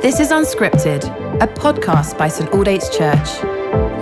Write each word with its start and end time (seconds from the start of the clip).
This 0.00 0.18
is 0.18 0.30
Unscripted, 0.30 1.04
a 1.40 1.46
podcast 1.46 2.18
by 2.18 2.28
St 2.28 2.50
Aldate's 2.50 2.88
Church. 2.88 3.42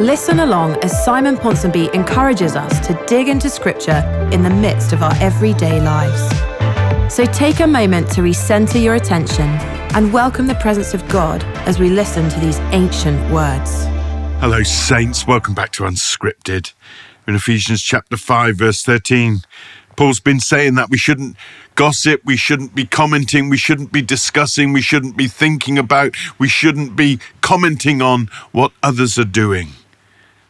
Listen 0.00 0.40
along 0.40 0.76
as 0.82 1.04
Simon 1.04 1.36
Ponsonby 1.36 1.92
encourages 1.94 2.56
us 2.56 2.86
to 2.86 2.94
dig 3.06 3.28
into 3.28 3.50
Scripture 3.50 4.02
in 4.32 4.42
the 4.42 4.50
midst 4.50 4.92
of 4.92 5.02
our 5.02 5.14
everyday 5.16 5.80
lives. 5.80 7.14
So 7.14 7.24
take 7.26 7.60
a 7.60 7.66
moment 7.66 8.10
to 8.12 8.22
recenter 8.22 8.82
your 8.82 8.94
attention 8.94 9.48
and 9.94 10.12
welcome 10.12 10.46
the 10.46 10.54
presence 10.54 10.94
of 10.94 11.06
God 11.08 11.42
as 11.66 11.78
we 11.78 11.90
listen 11.90 12.28
to 12.30 12.40
these 12.40 12.58
ancient 12.70 13.18
words. 13.30 13.84
Hello, 14.40 14.62
saints. 14.62 15.26
Welcome 15.26 15.54
back 15.54 15.72
to 15.72 15.82
Unscripted. 15.82 16.72
In 17.26 17.34
Ephesians 17.34 17.82
chapter 17.82 18.16
5, 18.16 18.56
verse 18.56 18.82
13, 18.82 19.40
Paul's 19.98 20.20
been 20.20 20.38
saying 20.38 20.76
that 20.76 20.90
we 20.90 20.96
shouldn't 20.96 21.36
gossip, 21.74 22.20
we 22.24 22.36
shouldn't 22.36 22.72
be 22.72 22.84
commenting, 22.84 23.48
we 23.48 23.56
shouldn't 23.56 23.90
be 23.90 24.00
discussing, 24.00 24.72
we 24.72 24.80
shouldn't 24.80 25.16
be 25.16 25.26
thinking 25.26 25.76
about, 25.76 26.14
we 26.38 26.46
shouldn't 26.46 26.94
be 26.94 27.18
commenting 27.40 28.00
on 28.00 28.30
what 28.52 28.70
others 28.80 29.18
are 29.18 29.24
doing, 29.24 29.70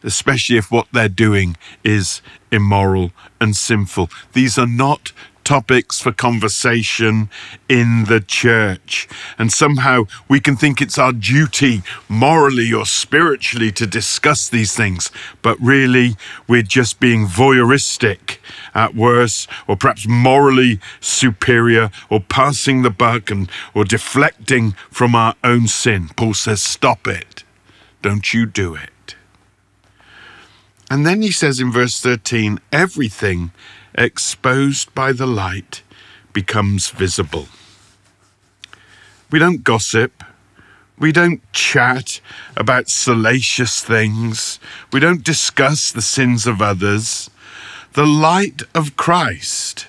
especially 0.03 0.55
if 0.57 0.69
what 0.71 0.85
they're 0.93 1.09
doing 1.09 1.57
is 1.83 2.21
immoral 2.51 3.11
and 3.41 3.55
sinful. 3.55 4.11
These 4.33 4.59
are 4.59 4.67
not 4.67 5.13
topics 5.49 5.99
for 5.99 6.11
conversation 6.11 7.27
in 7.67 8.05
the 8.05 8.19
church. 8.19 9.09
And 9.39 9.51
somehow 9.51 10.03
we 10.27 10.39
can 10.39 10.55
think 10.55 10.79
it's 10.79 10.99
our 10.99 11.11
duty, 11.11 11.81
morally 12.07 12.71
or 12.71 12.85
spiritually, 12.85 13.71
to 13.71 13.87
discuss 13.87 14.47
these 14.47 14.75
things. 14.75 15.09
But 15.41 15.59
really, 15.59 16.17
we're 16.47 16.61
just 16.61 16.99
being 16.99 17.25
voyeuristic 17.25 18.37
at 18.75 18.93
worst, 18.93 19.49
or 19.67 19.75
perhaps 19.75 20.07
morally 20.07 20.79
superior, 21.01 21.89
or 22.11 22.19
passing 22.19 22.83
the 22.83 22.91
buck 22.91 23.31
and 23.31 23.49
or 23.73 23.85
deflecting 23.85 24.73
from 24.91 25.15
our 25.15 25.33
own 25.43 25.67
sin. 25.67 26.09
Paul 26.15 26.35
says, 26.35 26.61
Stop 26.61 27.07
it. 27.07 27.43
Don't 28.03 28.35
you 28.35 28.45
do 28.45 28.75
it. 28.75 29.15
And 30.91 31.07
then 31.07 31.23
he 31.23 31.31
says 31.31 31.59
in 31.59 31.71
verse 31.71 31.99
13, 31.99 32.59
everything 32.71 33.51
exposed 33.99 34.95
by 34.95 35.11
the 35.11 35.27
light, 35.27 35.83
becomes 36.33 36.89
visible. 36.89 37.47
We 39.29 39.37
don't 39.37 39.63
gossip. 39.63 40.23
We 40.97 41.11
don't 41.11 41.41
chat 41.53 42.19
about 42.57 42.89
salacious 42.89 43.83
things. 43.83 44.59
We 44.91 44.99
don't 44.99 45.23
discuss 45.23 45.91
the 45.91 46.01
sins 46.01 46.47
of 46.47 46.61
others. 46.61 47.29
The 47.93 48.07
light 48.07 48.63
of 48.73 48.95
Christ 48.95 49.87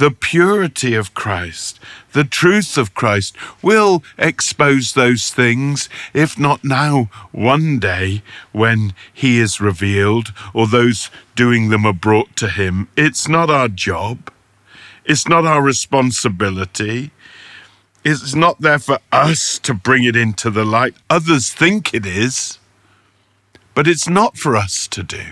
the 0.00 0.10
purity 0.10 0.94
of 0.94 1.12
Christ, 1.12 1.78
the 2.14 2.24
truth 2.24 2.78
of 2.78 2.94
Christ 2.94 3.36
will 3.60 4.02
expose 4.16 4.94
those 4.94 5.28
things, 5.28 5.90
if 6.14 6.38
not 6.38 6.64
now, 6.64 7.10
one 7.32 7.78
day 7.78 8.22
when 8.50 8.94
He 9.12 9.38
is 9.38 9.60
revealed 9.60 10.32
or 10.54 10.66
those 10.66 11.10
doing 11.36 11.68
them 11.68 11.84
are 11.84 11.92
brought 11.92 12.34
to 12.36 12.48
Him. 12.48 12.88
It's 12.96 13.28
not 13.28 13.50
our 13.50 13.68
job, 13.68 14.32
it's 15.04 15.28
not 15.28 15.44
our 15.44 15.62
responsibility. 15.62 17.10
It's 18.02 18.34
not 18.34 18.62
there 18.62 18.78
for 18.78 18.98
us 19.12 19.58
to 19.58 19.74
bring 19.74 20.04
it 20.04 20.16
into 20.16 20.48
the 20.48 20.64
light. 20.64 20.94
Others 21.10 21.52
think 21.52 21.92
it 21.92 22.06
is, 22.06 22.58
but 23.74 23.86
it's 23.86 24.08
not 24.08 24.38
for 24.38 24.56
us 24.56 24.88
to 24.88 25.02
do. 25.02 25.24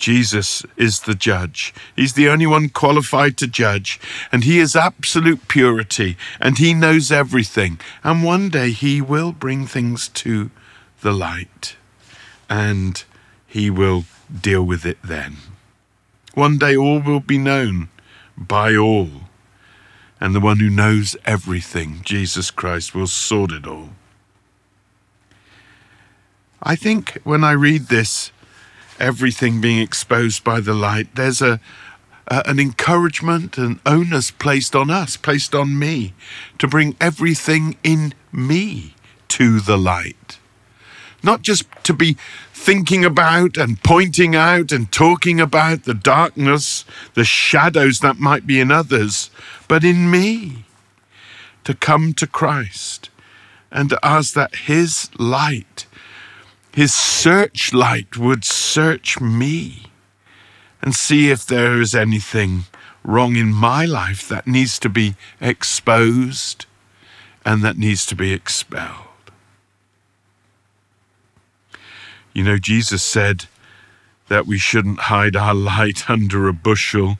Jesus 0.00 0.64
is 0.78 1.00
the 1.00 1.14
judge. 1.14 1.74
He's 1.94 2.14
the 2.14 2.30
only 2.30 2.46
one 2.46 2.70
qualified 2.70 3.36
to 3.36 3.46
judge, 3.46 4.00
and 4.32 4.44
he 4.44 4.58
is 4.58 4.74
absolute 4.74 5.46
purity, 5.46 6.16
and 6.40 6.56
he 6.56 6.72
knows 6.72 7.12
everything. 7.12 7.78
And 8.02 8.24
one 8.24 8.48
day 8.48 8.70
he 8.70 9.02
will 9.02 9.32
bring 9.32 9.66
things 9.66 10.08
to 10.08 10.50
the 11.02 11.12
light, 11.12 11.76
and 12.48 13.04
he 13.46 13.68
will 13.68 14.06
deal 14.40 14.64
with 14.64 14.86
it 14.86 14.98
then. 15.04 15.36
One 16.32 16.56
day 16.56 16.74
all 16.74 17.00
will 17.00 17.20
be 17.20 17.36
known 17.36 17.90
by 18.38 18.74
all, 18.74 19.10
and 20.18 20.34
the 20.34 20.40
one 20.40 20.60
who 20.60 20.70
knows 20.70 21.14
everything, 21.26 22.00
Jesus 22.04 22.50
Christ, 22.50 22.94
will 22.94 23.06
sort 23.06 23.52
it 23.52 23.66
all. 23.66 23.90
I 26.62 26.74
think 26.74 27.18
when 27.24 27.44
I 27.44 27.52
read 27.52 27.88
this, 27.88 28.32
everything 29.00 29.60
being 29.60 29.78
exposed 29.78 30.44
by 30.44 30.60
the 30.60 30.74
light, 30.74 31.14
there's 31.14 31.42
a, 31.42 31.60
an 32.28 32.60
encouragement 32.60 33.58
and 33.58 33.80
onus 33.84 34.30
placed 34.30 34.76
on 34.76 34.90
us, 34.90 35.16
placed 35.16 35.54
on 35.54 35.78
me, 35.78 36.14
to 36.58 36.68
bring 36.68 36.96
everything 37.00 37.76
in 37.82 38.14
me 38.32 38.94
to 39.28 39.60
the 39.60 39.76
light. 39.76 40.38
Not 41.22 41.42
just 41.42 41.64
to 41.84 41.92
be 41.92 42.16
thinking 42.52 43.04
about 43.04 43.56
and 43.56 43.82
pointing 43.82 44.36
out 44.36 44.70
and 44.72 44.90
talking 44.92 45.40
about 45.40 45.84
the 45.84 45.94
darkness, 45.94 46.84
the 47.14 47.24
shadows 47.24 48.00
that 48.00 48.18
might 48.18 48.46
be 48.46 48.60
in 48.60 48.70
others, 48.70 49.30
but 49.66 49.84
in 49.84 50.10
me. 50.10 50.64
To 51.64 51.74
come 51.74 52.14
to 52.14 52.26
Christ 52.26 53.10
and 53.70 53.90
to 53.90 53.98
ask 54.02 54.32
that 54.34 54.56
His 54.56 55.10
light 55.18 55.86
his 56.72 56.94
searchlight 56.94 58.16
would 58.16 58.44
search 58.44 59.20
me 59.20 59.86
and 60.80 60.94
see 60.94 61.30
if 61.30 61.44
there 61.44 61.80
is 61.80 61.94
anything 61.94 62.64
wrong 63.02 63.36
in 63.36 63.52
my 63.52 63.84
life 63.84 64.28
that 64.28 64.46
needs 64.46 64.78
to 64.78 64.88
be 64.88 65.14
exposed 65.40 66.66
and 67.44 67.62
that 67.62 67.76
needs 67.76 68.06
to 68.06 68.14
be 68.14 68.32
expelled. 68.32 69.06
You 72.32 72.44
know, 72.44 72.58
Jesus 72.58 73.02
said 73.02 73.46
that 74.28 74.46
we 74.46 74.58
shouldn't 74.58 75.00
hide 75.00 75.34
our 75.34 75.54
light 75.54 76.08
under 76.10 76.46
a 76.46 76.52
bushel, 76.52 77.18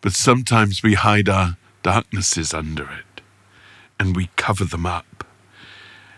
but 0.00 0.12
sometimes 0.12 0.82
we 0.82 0.94
hide 0.94 1.28
our 1.28 1.56
darknesses 1.82 2.52
under 2.52 2.84
it 2.84 3.20
and 3.98 4.16
we 4.16 4.28
cover 4.36 4.64
them 4.64 4.84
up 4.84 5.15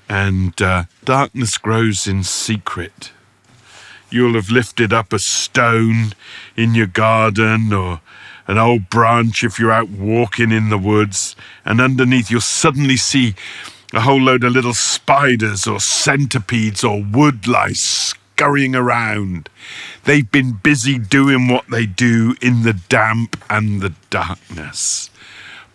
and 0.08 0.60
uh, 0.62 0.84
darkness 1.04 1.58
grows 1.58 2.06
in 2.06 2.24
secret. 2.24 3.12
You'll 4.10 4.34
have 4.34 4.50
lifted 4.50 4.92
up 4.92 5.12
a 5.12 5.18
stone 5.18 6.12
in 6.56 6.74
your 6.74 6.86
garden 6.86 7.72
or 7.72 8.00
an 8.46 8.56
old 8.56 8.88
branch 8.88 9.44
if 9.44 9.58
you're 9.58 9.70
out 9.70 9.90
walking 9.90 10.50
in 10.50 10.70
the 10.70 10.78
woods, 10.78 11.36
and 11.64 11.80
underneath 11.80 12.30
you'll 12.30 12.40
suddenly 12.40 12.96
see 12.96 13.34
a 13.92 14.00
whole 14.00 14.20
load 14.20 14.44
of 14.44 14.52
little 14.52 14.74
spiders 14.74 15.66
or 15.66 15.80
centipedes 15.80 16.82
or 16.82 17.02
woodlice 17.02 18.14
scurrying 18.38 18.74
around. 18.74 19.50
They've 20.04 20.30
been 20.30 20.52
busy 20.62 20.98
doing 20.98 21.48
what 21.48 21.68
they 21.70 21.86
do 21.86 22.36
in 22.40 22.62
the 22.62 22.74
damp 22.88 23.36
and 23.50 23.80
the 23.80 23.94
darkness. 24.10 25.10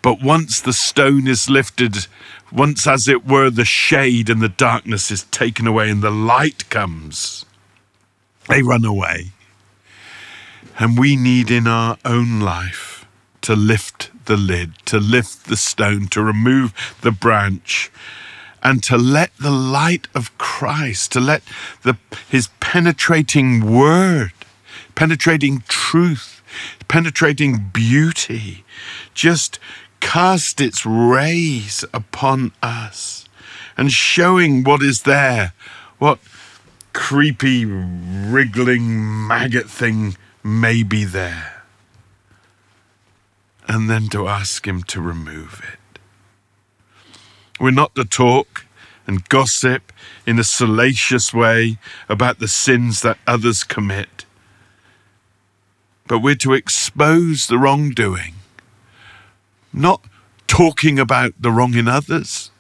But 0.03 0.21
once 0.21 0.59
the 0.59 0.73
stone 0.73 1.27
is 1.27 1.49
lifted, 1.49 2.07
once, 2.51 2.85
as 2.85 3.07
it 3.07 3.25
were, 3.25 3.49
the 3.49 3.65
shade 3.65 4.29
and 4.29 4.41
the 4.41 4.49
darkness 4.49 5.09
is 5.09 5.23
taken 5.23 5.65
away 5.65 5.89
and 5.89 6.03
the 6.03 6.11
light 6.11 6.69
comes, 6.69 7.45
they 8.49 8.61
run 8.61 8.85
away. 8.85 9.31
And 10.77 10.99
we 10.99 11.15
need 11.15 11.49
in 11.49 11.67
our 11.67 11.97
own 12.03 12.41
life 12.41 13.05
to 13.41 13.55
lift 13.55 14.11
the 14.25 14.35
lid, 14.35 14.73
to 14.85 14.99
lift 14.99 15.45
the 15.45 15.57
stone, 15.57 16.07
to 16.07 16.21
remove 16.21 16.97
the 17.01 17.11
branch, 17.11 17.89
and 18.61 18.83
to 18.83 18.97
let 18.97 19.35
the 19.37 19.51
light 19.51 20.09
of 20.13 20.37
Christ, 20.37 21.13
to 21.13 21.21
let 21.21 21.43
the, 21.83 21.97
his 22.29 22.49
penetrating 22.59 23.73
word, 23.73 24.33
penetrating 24.95 25.63
truth, 25.69 26.41
penetrating 26.87 27.69
beauty, 27.73 28.63
just 29.13 29.59
cast 30.03 30.59
its 30.59 30.85
rays 30.85 31.83
upon 31.93 32.51
us 32.61 33.25
and 33.77 33.91
showing 33.91 34.63
what 34.63 34.83
is 34.83 35.03
there, 35.03 35.53
what 35.97 36.19
creepy, 36.91 37.65
wriggling 37.65 39.27
maggot 39.27 39.67
thing 39.69 40.15
may 40.43 40.83
be 40.83 41.05
there, 41.05 41.63
and 43.67 43.89
then 43.89 44.07
to 44.09 44.27
ask 44.27 44.67
Him 44.67 44.83
to 44.83 45.01
remove 45.01 45.63
it. 45.73 45.99
We're 47.59 47.71
not 47.71 47.95
to 47.95 48.03
talk 48.03 48.65
and 49.07 49.27
gossip 49.29 49.91
in 50.27 50.37
a 50.37 50.43
salacious 50.43 51.33
way 51.33 51.77
about 52.09 52.39
the 52.39 52.47
sins 52.47 53.01
that 53.01 53.17
others 53.25 53.63
commit, 53.63 54.25
but 56.07 56.19
we're 56.19 56.35
to 56.35 56.53
expose 56.53 57.47
the 57.47 57.57
wrongdoing 57.57 58.35
not 59.73 60.03
talking 60.47 60.99
about 60.99 61.33
the 61.39 61.51
wrong 61.51 61.73
in 61.73 61.87
others, 61.87 62.51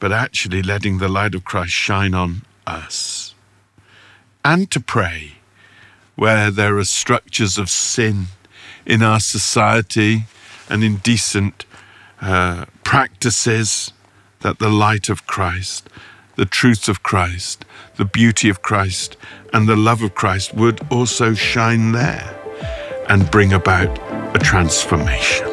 but 0.00 0.12
actually 0.12 0.62
letting 0.62 0.98
the 0.98 1.08
light 1.08 1.34
of 1.34 1.44
Christ 1.44 1.72
shine 1.72 2.14
on 2.14 2.42
us. 2.66 3.34
And 4.44 4.70
to 4.70 4.80
pray 4.80 5.34
where 6.16 6.50
there 6.50 6.76
are 6.78 6.84
structures 6.84 7.58
of 7.58 7.70
sin 7.70 8.26
in 8.84 9.02
our 9.02 9.20
society 9.20 10.24
and 10.68 10.82
indecent 10.82 11.64
uh, 12.20 12.64
practices 12.82 13.92
that 14.40 14.58
the 14.58 14.68
light 14.68 15.08
of 15.08 15.26
Christ, 15.26 15.88
the 16.36 16.44
truth 16.44 16.88
of 16.88 17.02
Christ, 17.02 17.64
the 17.96 18.04
beauty 18.04 18.48
of 18.48 18.62
Christ, 18.62 19.16
and 19.52 19.68
the 19.68 19.76
love 19.76 20.02
of 20.02 20.14
Christ 20.14 20.54
would 20.54 20.80
also 20.90 21.34
shine 21.34 21.92
there 21.92 22.34
and 23.08 23.30
bring 23.30 23.52
about 23.52 23.98
a 24.34 24.38
transformation. 24.38 25.47